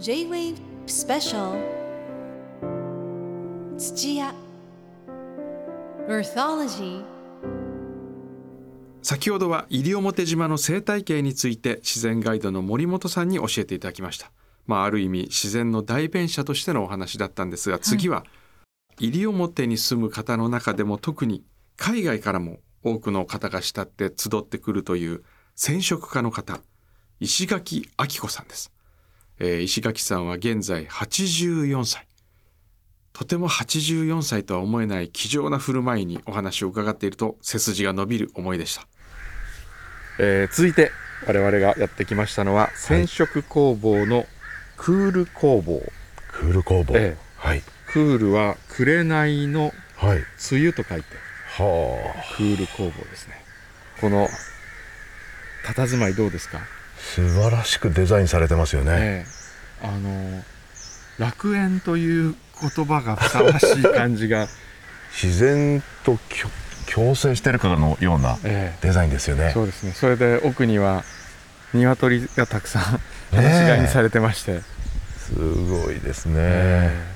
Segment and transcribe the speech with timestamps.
[0.00, 0.56] J-Wave
[0.86, 1.54] Special.
[3.78, 4.34] 土屋。
[6.08, 7.04] Earthology
[9.02, 14.32] 先ほどは西表島の生態系について自然ガイドの森本さんに教えていただきました。
[14.66, 18.24] まあ、ある意味自然の代弁者としてのお話だったんですが次は
[18.98, 21.44] 西表に住む方の中でも特に
[21.76, 25.22] 海外からも多くの方が慕って集ってくるという
[25.54, 26.60] 染色家の方
[27.20, 28.73] 石垣明子さんです、
[29.38, 32.06] えー石垣さんは現在84歳。
[33.12, 38.88] とても84歳とは思えない気丈な振る舞いにお話を伺っていると背筋が伸びる思いでした、
[40.18, 40.90] えー続いて
[41.26, 44.26] 我々がやってきましたのは染色工房の
[44.76, 45.80] クール工房、
[46.32, 47.24] クール工房、ええ。
[47.36, 47.62] はい。
[47.86, 50.18] クールは紅のはい。
[50.18, 51.06] 梅雨と書いて
[51.56, 52.36] はあ。
[52.36, 53.34] クール工房ですね。
[54.00, 54.28] この
[55.64, 56.58] 佇まいどうですか、
[57.14, 59.26] 素晴らしくデザインされてますよね、え
[59.82, 59.86] え。
[59.86, 60.42] あの
[61.18, 64.48] 楽園という言葉がふさわしい感じが、
[65.12, 66.18] 自然と
[66.92, 69.48] 共生してるかのようなえデザインですよね。
[69.50, 69.92] えそうですね。
[69.92, 71.04] それで奥には
[71.72, 74.62] 鶏がたくさん放し飼いにされてまして、
[75.18, 77.14] すごいですね、ええ。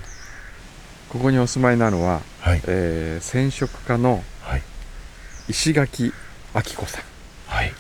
[1.08, 2.62] ここにお住まいなのは、はい。
[2.68, 4.62] えー染色家のはい。
[5.48, 6.12] 石垣
[6.54, 7.02] 明子さん。
[7.46, 7.72] はい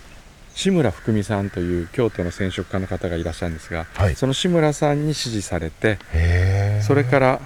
[0.58, 4.16] 志村福美さんという京都の染色家の方がいらっしゃるんですが、はい。
[4.16, 6.00] その志村さんに指示されて
[6.82, 7.40] それから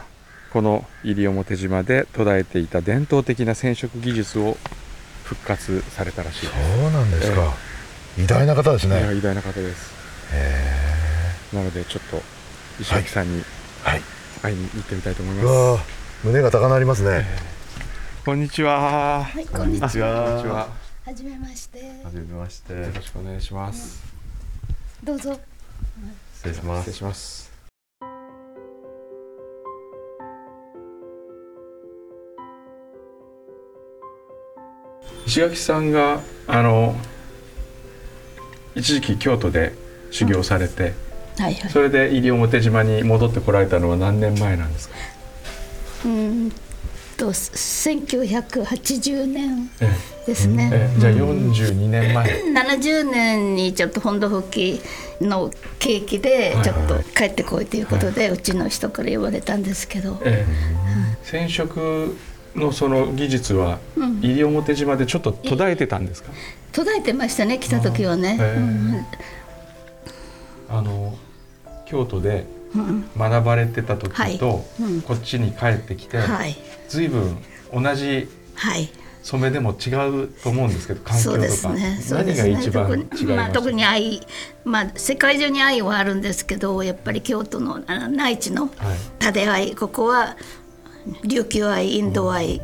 [0.50, 4.56] この西表島で途絶えていた伝統的な染色技術を
[5.24, 7.52] 復活されたらしいです、そうなんですか、
[8.16, 8.96] 偉大な方ですね。
[9.14, 9.92] 偉大な方です。
[10.32, 12.22] へなのでちょっと
[12.80, 13.42] 石垣さんに
[13.84, 14.02] えはい。
[14.40, 15.44] 会いに行ってみたいと思いう
[15.76, 15.84] ます、
[16.24, 17.26] 胸が高鳴りますね、
[18.24, 19.22] こんにちは。
[19.22, 20.81] はい、こんにちあは。
[21.04, 21.80] ははじめまして。
[22.04, 24.00] はじめましてよろしくお願いします
[25.02, 25.38] どうぞ。
[26.34, 27.52] 失礼しま失礼します
[35.26, 36.94] 石垣さんがあの
[38.76, 39.74] 一時期京都で
[40.12, 40.92] 修行されて、
[41.36, 41.70] はいはい。
[41.70, 44.94] それで西表島に戻ってこられたのは何年前なんですか、
[46.04, 46.52] うーん
[47.22, 49.90] と、1980年え
[50.26, 50.70] ですね。
[50.72, 54.80] えじゃあ42年前、70年にちょっと本土復帰
[55.20, 61.26] の契機でちょっと帰ってこいということで、うちの人から言われたんですけど、ええ。
[61.26, 62.16] 染色
[62.56, 64.20] のその技術はうん。
[64.20, 66.32] 西表島でちょっと途絶えてたんですか、
[66.72, 69.06] 途絶えてましたね来た時はね。
[70.68, 71.16] あの
[71.86, 72.61] 京都でうん
[73.16, 74.38] 学ばれてた時はい。
[74.38, 75.02] と、うん。
[75.02, 76.56] こっちに帰ってきて、はい。
[76.88, 77.36] 随分
[77.72, 78.90] 同じはい。
[79.22, 79.90] 染めでも違
[80.24, 81.98] うと思うんですけど環境とか、ね。
[82.02, 84.20] そう何が一番違います特にまあ、特に愛、
[84.64, 88.70] まあ、世界中に愛はあるんですけどやっぱり京都の内地のはい。
[89.20, 90.36] 蓼愛ここは
[91.24, 92.60] 琉球愛インド愛、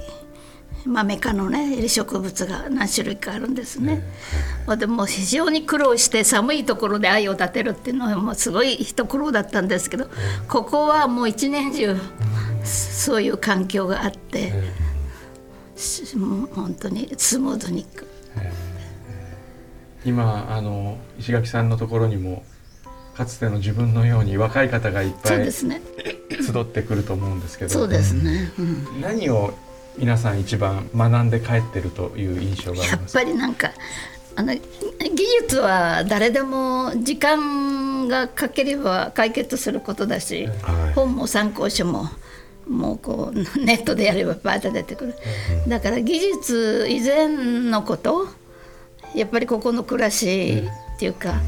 [0.86, 4.02] マメ科のね植物が何種類かあるんですね。
[4.66, 10.08] まあでも非常に苦労して寒いところで愛を立てるっていうのはもうすごい一苦労だったんですけど、
[10.48, 11.96] ここはもう一年中、
[12.64, 14.52] そういう環境があって、
[16.16, 18.06] う本当にスムーズにいく。
[20.04, 22.44] 今あの石垣さんのところにも
[23.14, 25.62] かつての自分のように若い方がいっぱい集。
[26.62, 28.52] ってくると思うんですけどそうですね。
[28.58, 29.52] うん何を
[29.98, 33.72] 皆さん一番学んで帰ってるという印象がありやっぱりなんか
[34.36, 34.62] あの技
[35.40, 40.92] 術は誰でも時間がかければ解決することだし、はい。
[40.94, 42.08] 本も参考書も
[42.68, 45.14] もうこうネットでやればバーッと出てくる、
[45.66, 48.28] だから技術以前のこと
[49.14, 50.62] やっぱりここの暮らし
[50.96, 51.40] っていうか、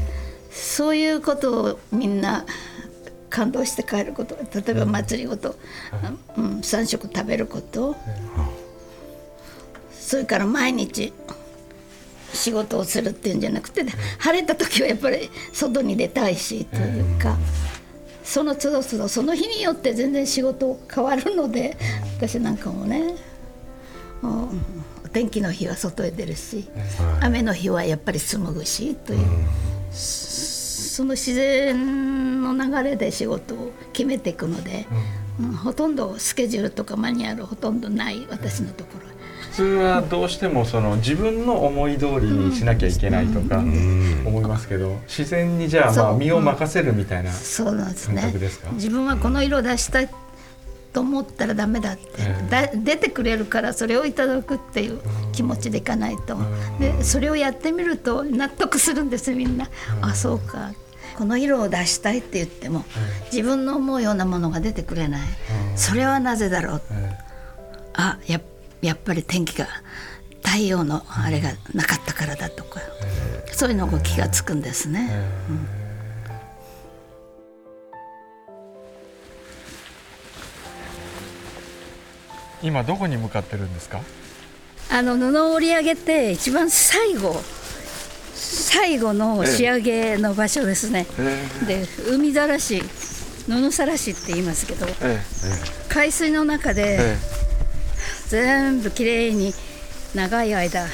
[0.51, 2.45] そういうことをみんな
[3.31, 4.37] 感動して帰ること。
[4.53, 5.55] 例えば祭りごと、
[6.37, 7.95] うん、3食食べること、
[9.91, 11.13] それから毎日
[12.33, 13.83] 仕事をするっていうんじゃなくて、
[14.19, 17.37] 晴れた時はやっぱり外に出たいしというか、
[18.23, 21.77] その都度都度その日によって全然仕事変わるので、
[22.17, 23.15] 私なんかもね
[24.21, 24.49] もう
[25.05, 26.67] お天気の日は外へ出るし、
[27.21, 29.27] 雨の日はやっぱり紡ぐしという、
[30.91, 34.85] その自然の流れで仕事を決めていくので、
[35.39, 35.51] うん。
[35.53, 39.05] ほとんどスケジュールとかマニュアルほとんどない私のところ。
[39.07, 39.11] は。
[39.51, 47.77] 普通はどうしてもその自分の思い通りにしなきゃいけないとか思いますけど自然にじゃあまあ身を任せるみたいな感
[48.15, 48.21] ね。
[48.21, 48.69] 覚ですか？
[48.71, 50.09] 自分はこの色出したい
[50.93, 52.49] と思ったらダメだって、ええ。
[52.49, 54.99] だ出てくれるからそれをいただくっていう
[55.31, 56.37] 気持ちでいかないと、
[56.79, 59.69] でそれをやってみると納得するんですみんな、
[60.01, 60.71] あそうか。
[61.17, 62.83] この色を出したいって言っても
[63.25, 65.21] 自分の思うようなものが出てくれない。
[65.75, 66.81] それはなぜだろう。
[67.93, 68.41] あや
[68.81, 69.67] やっぱり天気が
[70.43, 72.81] 太陽のあれがなかったからだとか。
[73.53, 75.11] そういうのが気がつくんですね。
[82.63, 84.01] 今どこに向かってるんですか？
[84.91, 87.41] あの布を織り上げて一番最後
[88.33, 91.05] 最後の仕上げの場所ですね。
[91.67, 92.83] で海ざらし
[93.47, 95.19] 布さらしって言いますけどえ
[95.89, 97.17] 海水の中でえ
[98.27, 99.53] 全部きれいに
[100.13, 100.85] 長い間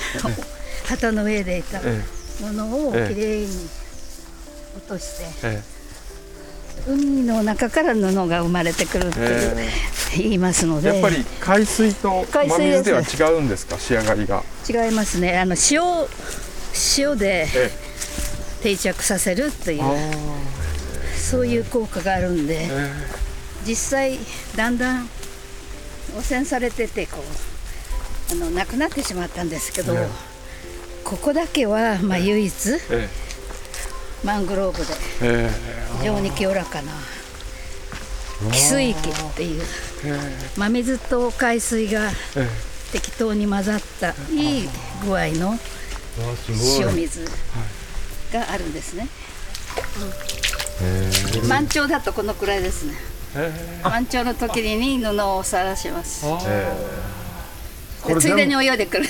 [0.87, 2.01] 旗の上でいたえ
[2.41, 3.15] ものをきええ。
[3.15, 3.47] れいに
[4.77, 5.61] 落としてえ
[6.85, 9.69] 海の中から布が生まれてくるっていうえ
[10.18, 10.89] 言いますので。
[10.89, 14.44] やっぱり海水と海水真水では違うんですか仕上がりが？
[14.69, 15.39] 違いますね。
[15.39, 15.81] あの塩
[16.97, 17.71] 塩でえ
[18.62, 19.95] 定着させるというあ
[21.18, 22.91] そういう効果があるんでえ
[23.65, 24.19] 実際
[24.56, 25.09] だんだん
[26.18, 27.18] 汚染されててこ
[28.31, 30.07] うあのなくなってしまったんですけど、ええ。
[31.03, 32.53] ここだけは、まあ、唯一
[32.91, 33.07] え
[34.23, 34.93] マングローブで。
[35.21, 35.49] え。
[35.99, 36.91] 非常に清らかな。
[38.49, 39.63] 汽水域っていう。
[40.05, 40.19] え。
[40.57, 42.47] 真水と海水がえ
[42.91, 44.69] 適当に混ざったいい
[45.05, 45.57] 具合の
[46.79, 47.25] 塩水
[48.31, 49.07] があるんですね。
[51.47, 52.93] 満潮だとこのくらいですね。
[53.83, 56.25] 満潮の時に布を晒します。
[58.01, 59.05] これでついでに全泳いでくる。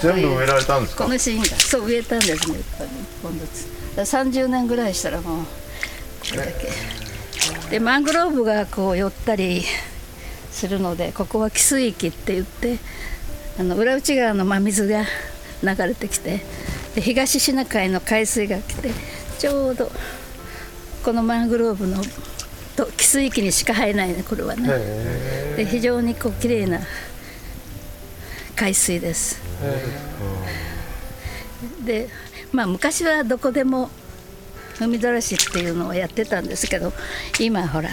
[0.00, 1.04] 全部植えられたんですか？
[1.04, 1.46] このシーンが。
[1.46, 2.58] そう植えたんですね
[3.22, 3.44] 今度
[4.02, 5.44] 30年ぐらいしたらもう
[6.30, 6.68] これだけ。
[7.70, 9.62] でマングローブがこう寄ったり
[10.50, 12.78] するのでここは汽水域って言って
[13.58, 15.04] あの裏内側の真水が
[15.62, 16.40] 流れてきて
[16.94, 18.90] で東シナ海の海水が来て
[19.38, 19.90] ちょうど
[21.04, 22.02] このマングローブの
[22.76, 24.68] と汽水域にしか入らないねこれはね。
[25.56, 26.80] で非常にこう綺麗な
[28.56, 29.40] 海水です。
[31.84, 32.08] で
[32.52, 33.90] まあ昔はどこでも
[34.80, 36.92] 海ざらしっていうのをやってたんですけど
[37.40, 37.90] 今ほら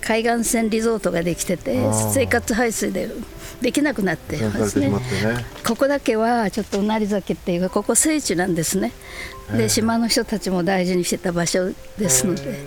[0.00, 1.76] 海岸線リゾートができてて
[2.12, 3.10] 生活排水で
[3.60, 4.90] できなくなってますね。
[5.66, 8.92] ここだけはちょっとうなり酒っていうかここ聖地なんですね。
[9.56, 12.58] で島の人たちも大事にしてた場所ですので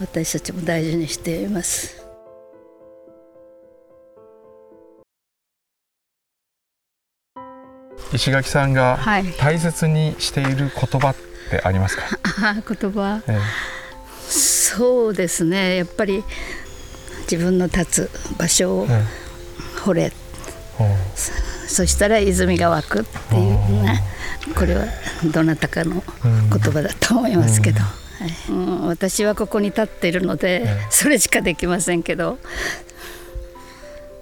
[0.00, 1.97] 私たちも大事にしています
[8.12, 9.24] 石垣さんがはい。
[9.38, 11.16] 大切にしている言葉っ
[11.50, 12.04] てありますか、
[12.42, 13.22] あ 言葉？
[13.28, 13.38] え
[14.28, 15.76] そうですね。
[15.76, 16.22] やっぱり
[17.30, 19.04] 自分の立つ場所をえ
[19.84, 20.02] 掘れ。
[20.02, 20.12] え
[20.78, 20.88] おう。
[21.66, 24.02] そしたら泉が湧くっていうね。
[24.54, 24.84] これは
[25.24, 28.52] どなたかの言葉だと思いますけど、はい。
[28.52, 32.38] うん、私はここに立っているのでそれしかできませんけど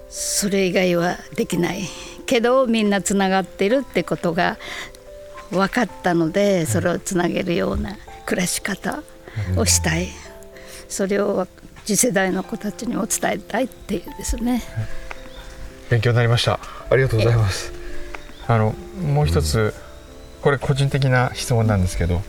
[0.09, 1.87] それ以外はできない
[2.27, 4.57] けどみんなつながっているってことが
[5.49, 9.01] 分かったのでそれをつなげるような暮らし方
[9.55, 10.09] をしたい。
[10.89, 11.47] それを
[11.85, 14.61] 次世代の子たちにも伝えたいっていうですね。
[15.89, 16.59] 勉強になりました。
[16.89, 17.71] ありがとうございます。
[18.47, 19.73] あのもう一つ
[20.41, 22.21] これ個人的な質問なんですけど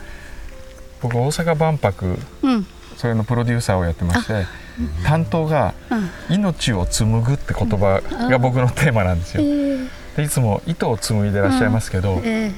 [1.01, 2.67] 僕大阪万博うん
[2.99, 4.45] それのプロデューサーをやってまして
[5.05, 5.73] 担当が
[6.29, 9.43] 「命を紡ぐ」って言葉が僕のテーマなんですよ。
[10.17, 12.51] でいつも糸を紡いでらっしゃいますけどえ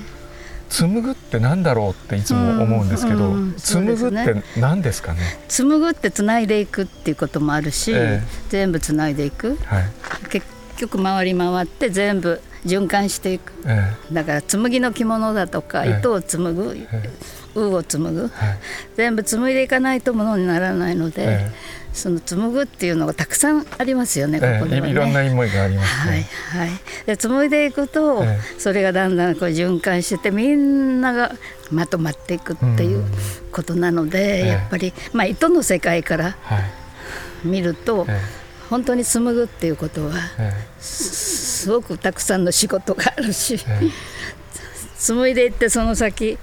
[0.70, 5.20] 紡ぐってなんだろうっていつも思うんですけどうんうんそうで紡ぐって何ですかね？
[5.48, 8.28] 紡ぐってつないでいくっていうこともあるし、ええ。
[8.50, 9.60] 全部つないでいく。
[9.66, 9.84] はい。
[10.32, 13.52] 結局回り回って全部循環していく。
[13.66, 16.00] えだから紡ぎの着物だとかええ。
[16.00, 17.10] 糸を紡ぐ、え
[17.56, 18.32] ウを紡ぐ、
[18.96, 21.52] 全部紡いでいかないとものにならないので、え
[21.94, 24.88] その紡ぐっていうのがたくさんありますよね、こえこではね。
[24.90, 26.28] いいろんな思いがありますはいね。
[26.50, 26.70] はい、
[27.06, 31.34] で紡いでいくと、えそれがだんだんこう循環しててみんなが
[31.72, 33.04] まとまっていくっていう
[33.52, 36.64] ことなので、えやっぱり、まあ、糸の世界からはい。
[37.44, 38.20] 見ると、え
[38.70, 40.54] 本当に紡ぐっていうことはえ
[41.62, 43.90] すごくたくさんの仕事があるしええ。
[44.98, 46.40] 紡いでいってその先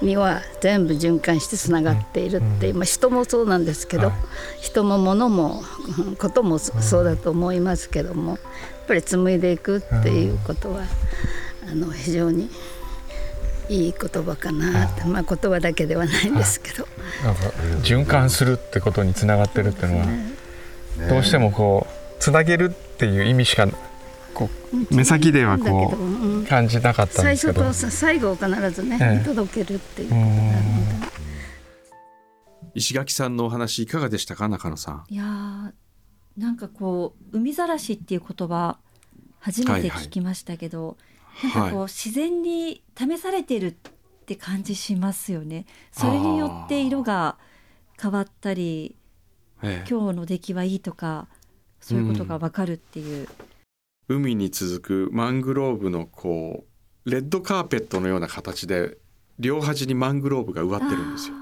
[0.00, 4.16] には全部循環してつながっているって、まあ、人もそうなんですけど、はい。
[4.60, 5.62] 人も物も
[5.98, 8.40] うんこともそそうだと思いますけどもやっ
[8.86, 10.82] ぱり紡いでいくっていうことは、
[11.68, 12.50] あの非常に
[13.68, 16.86] いい言葉かなって、まあ、言葉だけではないんですけど。
[17.24, 17.40] なんか
[17.82, 20.06] 循環するってことにつながってるっていうのは
[21.08, 23.68] どうしてもこうつなげるっていう意味しか
[24.32, 27.60] こう目先ではこうんう感じなかったんですけど。
[27.60, 29.18] 最初とさ最後を必ずね、ええ。
[29.18, 31.06] 見届けるっていうことうがあるのんで
[32.76, 35.04] 石垣さんのお話いかがでしたか中野さん？
[35.10, 35.72] いやー
[36.38, 38.78] なんかこう海ざらしっていう言葉
[39.40, 40.96] 初めて聞きましたけど、
[41.42, 43.74] なんかこう、は自然に試されてるっ
[44.24, 45.66] て感じしますよね。
[45.92, 47.36] それによって色が
[48.00, 48.96] 変わったり
[49.62, 49.90] ええ。
[49.90, 51.28] 今日の出来はいいとか
[51.84, 53.28] そういうことがわかるっていう、
[54.08, 56.64] 海に続くマングローブのこ
[57.04, 58.96] うレッドカーペットのような形で
[59.38, 61.34] 両端にマングローブが植わってるんですよ。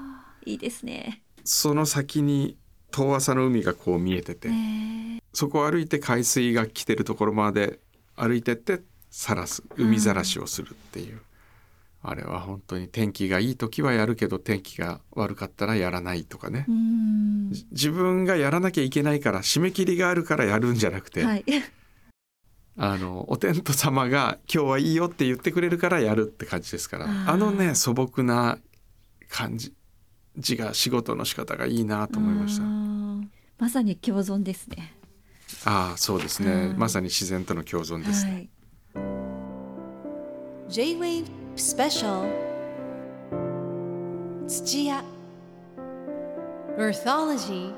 [0.45, 1.23] いいですね。
[1.45, 2.57] その先に
[2.91, 7.79] 遠浅の海がこう見えてて、ねそこを歩いて海水が来てるところまで
[8.17, 11.21] 歩いてってさらす海ざらしをするっていう、
[12.05, 16.65] あれは本当に天気がいい時はやるけど天気が悪かったらやらないとかね、
[17.71, 21.45] 自分がやらなきゃいけないから締め切りがあるからやるんじゃなくて、はい。
[22.75, 27.05] あのお天道様が今日はいいよって言ってくれるからやるって感じですから。
[27.07, 28.57] あのね素朴な
[29.29, 29.73] 感じ
[30.37, 32.63] 字が仕事の仕方がいいなと思いました。
[33.59, 34.93] まさに共存ですね。
[35.63, 36.51] ああそうですね。
[36.51, 36.77] うん。
[36.77, 38.49] まさに自然との共存ですね、はい。
[40.69, 42.25] J-Wave Special
[44.47, 45.03] 土屋
[46.79, 47.71] Earthology